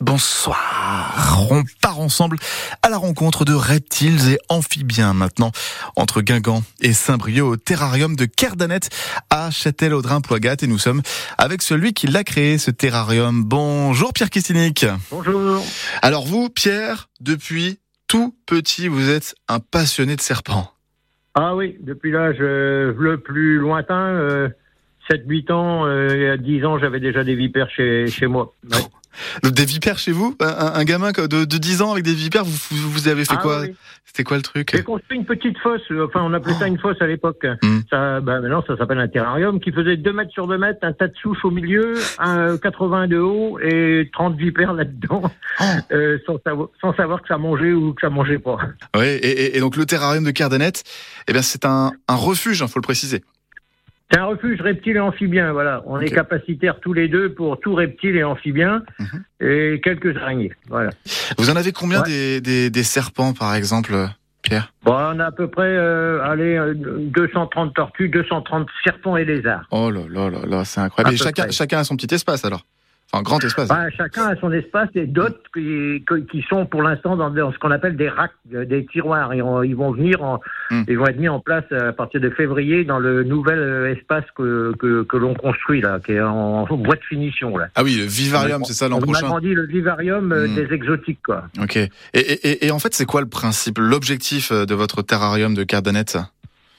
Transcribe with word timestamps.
Bonsoir. 0.00 1.46
On 1.50 1.62
part 1.80 2.00
ensemble 2.00 2.36
à 2.82 2.90
la 2.90 2.98
rencontre 2.98 3.44
de 3.44 3.54
reptiles 3.54 4.30
et 4.30 4.38
amphibiens 4.48 5.14
maintenant 5.14 5.52
entre 5.96 6.20
Guingamp 6.20 6.62
et 6.80 6.92
Saint-Brieuc 6.92 7.44
au 7.44 7.56
terrarium 7.56 8.14
de 8.14 8.26
Kerdanet 8.26 8.90
à 9.30 9.50
Châtel-Audrin-Ploigat 9.50 10.56
et 10.62 10.66
nous 10.66 10.78
sommes 10.78 11.00
avec 11.38 11.62
celui 11.62 11.94
qui 11.94 12.08
l'a 12.08 12.24
créé 12.24 12.58
ce 12.58 12.70
terrarium. 12.70 13.42
Bonjour 13.44 14.12
Pierre 14.12 14.28
Kistinic. 14.28 14.84
Bonjour. 15.10 15.64
Alors 16.02 16.26
vous 16.26 16.50
Pierre, 16.50 17.08
depuis 17.20 17.78
tout 18.06 18.36
petit, 18.44 18.88
vous 18.88 19.08
êtes 19.08 19.34
un 19.48 19.60
passionné 19.60 20.14
de 20.16 20.20
serpents. 20.20 20.70
Ah 21.34 21.54
oui, 21.54 21.76
depuis 21.80 22.12
l'âge 22.12 22.38
le 22.38 23.16
plus 23.16 23.58
lointain, 23.58 24.08
euh, 24.08 24.48
7-8 25.10 25.52
ans, 25.52 25.86
euh, 25.86 26.34
à 26.34 26.36
10 26.36 26.64
ans, 26.64 26.78
j'avais 26.78 27.00
déjà 27.00 27.24
des 27.24 27.34
vipères 27.34 27.70
chez, 27.70 28.06
chez 28.08 28.26
moi. 28.26 28.52
Ouais. 28.70 29.50
Des 29.50 29.64
vipères 29.64 29.98
chez 29.98 30.12
vous 30.12 30.36
un, 30.40 30.72
un 30.74 30.84
gamin 30.84 31.10
de, 31.12 31.26
de 31.46 31.58
10 31.58 31.80
ans 31.82 31.92
avec 31.92 32.04
des 32.04 32.12
vipères, 32.12 32.44
vous, 32.44 32.90
vous 32.90 33.08
avez 33.08 33.24
fait 33.24 33.34
Ah 33.38 33.42
quoi 33.42 33.60
oui. 33.62 33.74
C'était 34.04 34.24
quoi 34.24 34.36
le 34.38 34.42
truc 34.42 34.70
J'ai 34.74 34.82
construit 34.82 35.18
une 35.18 35.24
petite 35.26 35.58
fosse, 35.58 35.80
euh, 35.90 36.06
enfin 36.06 36.20
on 36.22 36.32
appelait 36.32 36.54
ça 36.54 36.66
une 36.66 36.78
fosse 36.78 36.96
à 37.00 37.06
l'époque. 37.06 37.46
Ça, 37.90 38.20
bah, 38.20 38.40
maintenant 38.40 38.62
ça 38.66 38.76
s'appelle 38.76 38.98
un 38.98 39.08
terrarium 39.08 39.58
qui 39.60 39.72
faisait 39.72 39.96
2 39.96 40.12
mètres 40.12 40.32
sur 40.32 40.46
2 40.46 40.56
mètres, 40.58 40.80
un 40.82 40.92
tas 40.92 41.08
de 41.08 41.14
souches 41.16 41.44
au 41.44 41.50
milieu, 41.50 41.94
un 42.18 42.56
80 42.58 43.08
de 43.08 43.18
haut 43.18 43.58
et 43.58 44.08
30 44.12 44.36
vipères 44.36 44.72
là-dedans, 44.74 45.22
Oh. 45.60 45.64
euh, 45.92 46.18
sans, 46.26 46.38
savoir, 46.44 46.68
sans 46.82 46.94
savoir 46.94 47.22
que 47.22 47.28
ça 47.28 47.38
mangeait 47.38 47.72
ou 47.72 47.94
que 47.94 48.00
ça 48.02 48.10
mangeait 48.10 48.38
pas. 48.38 48.58
Oui, 48.94 49.06
et, 49.22 49.58
donc 49.60 49.76
le 49.76 49.86
terrarium 49.86 50.24
de 50.24 50.30
Kerdanet, 50.30 50.82
eh 51.28 51.32
bien 51.32 51.40
c'est 51.40 51.64
un, 51.64 51.92
un 52.08 52.14
refuge, 52.14 52.60
il 52.60 52.68
faut 52.68 52.78
le 52.78 52.82
préciser. 52.82 53.22
C'est 54.12 54.18
un 54.20 54.26
refuge 54.26 54.60
reptile 54.60 54.96
et 54.96 55.00
amphibien, 55.00 55.52
voilà. 55.52 55.82
On 55.86 55.98
est 56.00 56.08
capacitaires 56.10 56.78
tous 56.80 56.92
les 56.92 57.08
deux 57.08 57.32
pour 57.34 57.58
tout 57.58 57.74
reptile 57.74 58.16
et 58.16 58.22
amphibien 58.22 58.82
Mhm. 59.00 59.24
et 59.40 59.80
quelques 59.82 60.16
araignées, 60.16 60.52
voilà. 60.68 60.90
Vous 61.38 61.50
en 61.50 61.56
avez 61.56 61.72
combien 61.72 62.02
Ouais. 62.02 62.08
des, 62.08 62.40
des, 62.40 62.70
des 62.70 62.82
serpents 62.84 63.32
par 63.32 63.54
exemple, 63.56 63.94
Pierre? 64.42 64.72
Bon, 64.84 64.92
on 64.92 65.18
a 65.18 65.24
à 65.26 65.32
peu 65.32 65.48
près, 65.48 65.64
euh, 65.66 66.22
allez, 66.22 66.56
euh, 66.56 66.74
230 66.76 67.74
tortues, 67.74 68.08
230 68.08 68.68
serpents 68.84 69.16
et 69.16 69.24
lézards. 69.24 69.66
Oh 69.72 69.90
là 69.90 70.02
là 70.08 70.30
là 70.30 70.38
là, 70.46 70.64
c'est 70.64 70.80
incroyable. 70.80 71.10
À 71.10 71.14
Et 71.14 71.18
peu 71.18 71.24
chacun, 71.24 71.42
près. 71.44 71.52
chacun 71.52 71.78
a 71.78 71.84
son 71.84 71.96
petit 71.96 72.14
espace 72.14 72.44
alors? 72.44 72.64
Enfin, 73.12 73.22
grand 73.22 73.42
espace. 73.44 73.68
Bah, 73.68 73.88
chacun 73.96 74.26
a 74.26 74.36
son 74.36 74.50
espace 74.52 74.88
et 74.96 75.06
d'autres 75.06 75.38
qui, 75.54 76.04
qui 76.30 76.42
sont 76.48 76.66
pour 76.66 76.82
l'instant 76.82 77.16
dans, 77.16 77.30
dans 77.30 77.52
ce 77.52 77.58
qu'on 77.58 77.70
appelle 77.70 77.96
des 77.96 78.08
racks, 78.08 78.32
euh, 78.52 78.64
des 78.64 78.84
tiroirs. 78.84 79.32
Ils, 79.32 79.42
vont- 79.42 79.62
ils 79.62 79.76
vont 79.76 79.92
venir, 79.92 80.22
en, 80.22 80.40
Hmm. 80.70 80.82
ils 80.88 80.98
vont 80.98 81.06
être 81.06 81.20
mis 81.20 81.28
en 81.28 81.38
place 81.38 81.64
à 81.70 81.92
partir 81.92 82.20
de 82.20 82.28
février 82.30 82.84
dans 82.84 82.98
le 82.98 83.22
nouvel 83.22 83.58
euh, 83.60 83.92
espace 83.94 84.24
que, 84.36 84.74
que, 84.80 85.04
que 85.04 85.16
l'on 85.16 85.34
construit 85.34 85.80
là, 85.80 86.00
qui 86.04 86.12
est 86.12 86.20
en, 86.20 86.66
en 86.68 86.76
bois 86.76 86.96
de 86.96 87.04
finition 87.08 87.56
là. 87.56 87.68
Ah 87.76 87.84
oui, 87.84 87.94
le 87.96 88.04
vivarium, 88.04 88.64
c'est 88.64 88.72
ça 88.72 88.88
l'an 88.88 88.96
On 88.96 89.00
prochain. 89.00 89.26
agrandit 89.26 89.54
le 89.54 89.66
vivarium 89.66 90.32
euh, 90.32 90.48
Hmm. 90.48 90.54
des 90.56 90.72
exotiques 90.74 91.20
quoi. 91.24 91.44
Ok. 91.62 91.76
Et, 91.76 91.90
et, 92.14 92.48
et- 92.50 92.66
et 92.66 92.70
en 92.72 92.80
fait, 92.80 92.92
c'est 92.94 93.06
quoi 93.06 93.20
le 93.20 93.28
principe, 93.28 93.78
l'objectif 93.78 94.50
de 94.52 94.74
votre 94.74 95.02
terrarium 95.02 95.54
de 95.54 95.62
Kerdanet 95.62 96.16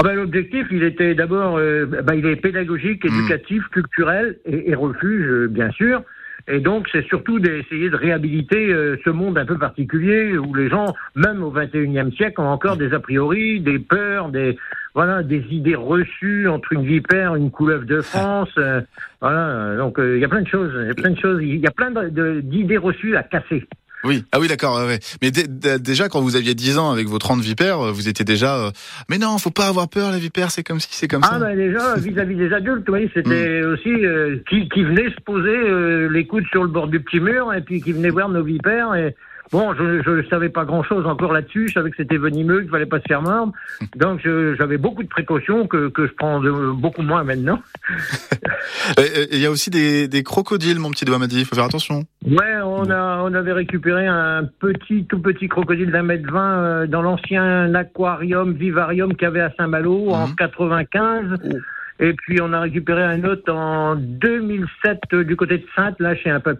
Ah 0.00 0.02
ben, 0.02 0.14
L'objectif, 0.14 0.66
il 0.70 0.82
était 0.82 1.14
d'abord, 1.14 1.58
euh, 1.58 1.84
bah, 1.84 2.14
il 2.14 2.24
est 2.26 2.36
pédagogique, 2.36 3.04
Hmm. 3.04 3.08
éducatif, 3.18 3.62
culturel 3.68 4.36
et, 4.46 4.70
et 4.70 4.74
refuge, 4.74 5.26
euh, 5.28 5.46
bien 5.46 5.70
sûr. 5.72 6.02
Et 6.48 6.58
donc, 6.58 6.88
c'est 6.90 7.04
surtout 7.06 7.38
d'essayer 7.38 7.90
de 7.90 7.96
réhabiliter 7.96 8.72
euh, 8.72 8.96
ce 9.04 9.10
monde 9.10 9.36
un 9.36 9.44
peu 9.44 9.58
particulier 9.58 10.38
où 10.38 10.54
les 10.54 10.68
gens, 10.70 10.86
même 11.14 11.42
au 11.42 11.52
21e 11.52 12.12
siècle, 12.16 12.40
ont 12.40 12.48
encore 12.48 12.76
des 12.78 12.94
a 12.94 12.98
priori, 12.98 13.60
des 13.60 13.78
peurs, 13.78 14.30
des 14.30 14.56
voilà, 14.94 15.22
des 15.22 15.44
idées 15.50 15.76
reçues 15.76 16.48
entre 16.48 16.72
une 16.72 16.84
vipère, 16.84 17.36
une 17.36 17.50
couleuvre 17.50 17.84
de 17.84 18.00
France. 18.00 18.50
euh, 18.58 18.80
voilà, 19.20 19.76
donc 19.76 19.98
euh, 20.00 20.16
il 20.16 20.20
y 20.20 20.24
a 20.24 20.28
plein 20.28 20.40
de 20.42 20.48
choses, 20.48 20.72
il 20.80 20.88
y 20.88 20.90
a 20.90 20.94
plein 20.94 21.10
de 21.10 21.18
choses, 21.18 21.40
il 21.42 21.58
y 21.58 21.66
a 21.66 21.70
plein 21.70 21.92
d'idées 22.40 22.78
reçues 22.78 23.16
à 23.16 23.22
casser. 23.22 23.68
Oui. 24.04 24.24
Ah 24.32 24.40
oui, 24.40 24.48
d'accord. 24.48 24.78
ouais, 24.78 24.86
ouais. 24.86 24.98
Mais 25.20 25.30
dé- 25.30 25.46
dé- 25.46 25.78
déjà, 25.78 26.08
quand 26.08 26.20
vous 26.20 26.36
aviez 26.36 26.54
10 26.54 26.78
ans 26.78 26.90
avec 26.90 27.06
vos 27.06 27.18
30 27.18 27.40
vipères, 27.40 27.80
euh, 27.80 27.92
vous 27.92 28.08
étiez 28.08 28.24
déjà. 28.24 28.56
euh, 28.56 28.70
Mais 29.10 29.18
non, 29.18 29.36
faut 29.38 29.50
pas 29.50 29.66
avoir 29.66 29.88
peur, 29.88 30.10
les 30.12 30.18
vipères. 30.18 30.50
C'est 30.50 30.62
comme 30.62 30.80
si, 30.80 30.88
c'est 30.92 31.06
comme 31.08 31.22
Ah 31.24 31.32
ça. 31.32 31.38
ben 31.38 31.56
déjà 31.56 31.94
vis-à-vis 31.98 32.36
des 32.36 32.52
adultes, 32.52 32.88
oui, 32.88 33.10
c'était 33.12 33.62
aussi 33.62 33.90
euh, 33.90 34.38
qui, 34.48 34.68
qui 34.70 34.84
venaient 34.84 35.10
se 35.10 35.20
poser 35.24 35.50
euh, 35.50 36.08
les 36.10 36.26
coudes 36.26 36.46
sur 36.50 36.62
le 36.62 36.68
bord 36.70 36.88
du 36.88 37.00
petit 37.00 37.20
mur 37.20 37.52
et 37.52 37.60
puis 37.60 37.80
qui 37.82 37.92
venaient 37.92 38.08
voir 38.10 38.28
nos 38.30 38.42
vipères 38.42 38.94
et 38.94 39.14
bon, 39.52 39.74
je 39.74 40.02
je 40.02 40.28
savais 40.28 40.48
pas 40.48 40.64
grand-chose 40.64 41.06
encore 41.06 41.32
là-dessus, 41.32 41.68
je 41.68 41.74
savais 41.74 41.90
que 41.90 41.96
c'était 41.96 42.16
venimeux, 42.18 42.60
qu'il 42.62 42.70
fallait 42.70 42.86
pas 42.86 42.98
se 43.00 43.06
faire 43.08 43.22
mordre, 43.22 43.52
donc 43.96 44.20
j'avais 44.58 44.78
beaucoup 44.78 45.02
de 45.02 45.08
précautions 45.08 45.66
que 45.66 45.88
que 45.88 46.06
je 46.06 46.12
prends 46.12 46.40
de- 46.40 46.72
beaucoup 46.72 47.02
moins 47.02 47.24
maintenant. 47.24 47.60
Il 49.32 49.38
y 49.38 49.46
a 49.46 49.50
aussi 49.50 49.70
des, 49.70 50.08
des 50.08 50.22
crocodiles, 50.22 50.78
mon 50.78 50.90
petit 50.90 51.04
doigt 51.04 51.18
m'a 51.18 51.26
dit. 51.26 51.40
Il 51.40 51.44
faut 51.44 51.54
faire 51.54 51.64
attention. 51.64 52.04
Ouais, 52.26 52.56
on 52.64 52.90
a 52.90 53.22
on 53.22 53.32
avait 53.34 53.52
récupéré 53.52 54.06
un 54.06 54.44
petit 54.60 55.04
tout 55.06 55.18
petit 55.20 55.48
crocodile 55.48 55.90
d'un 55.90 56.02
mètre 56.02 56.30
vingt 56.30 56.58
euh, 56.58 56.86
dans 56.86 57.02
l'ancien 57.02 57.74
aquarium 57.74 58.52
vivarium 58.52 59.14
qu'il 59.14 59.22
y 59.22 59.26
avait 59.26 59.40
à 59.40 59.52
Saint-Malo 59.58 60.10
en 60.10 60.28
Mhm. 60.28 60.34
95. 60.36 61.24
Oh. 61.44 61.48
Et 62.02 62.14
puis 62.14 62.40
on 62.40 62.52
a 62.54 62.60
récupéré 62.60 63.02
un 63.02 63.22
autre 63.24 63.52
en 63.52 63.94
2007 63.94 65.00
euh, 65.12 65.24
du 65.24 65.36
côté 65.36 65.58
de 65.58 65.64
Sainte, 65.76 65.96
là 66.00 66.14
chez 66.16 66.30
un 66.30 66.40
papy 66.40 66.58